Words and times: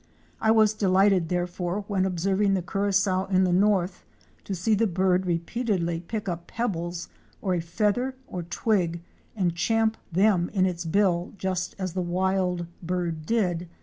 J 0.43 0.49
was 0.49 0.73
delighted 0.73 1.29
therefore 1.29 1.85
when 1.87 2.07
observing 2.07 2.55
the 2.55 2.63
Curassow 2.63 3.25
in 3.29 3.43
the 3.43 3.53
north 3.53 4.03
to 4.45 4.55
see 4.55 4.73
the 4.73 4.87
bird 4.87 5.27
repeatedly 5.27 5.99
pick 5.99 6.27
up 6.27 6.47
peb 6.47 6.71
bles 6.73 7.07
or 7.39 7.53
a 7.53 7.59
feather 7.61 8.15
or 8.25 8.41
twig 8.41 9.03
and 9.35 9.53
champ 9.55 9.97
them 10.11 10.49
in 10.55 10.65
its 10.65 10.85
bill 10.85 11.33
just 11.37 11.75
as 11.77 11.93
the 11.93 12.01
wild 12.01 12.65
bird 12.81 13.27
did. 13.27 13.69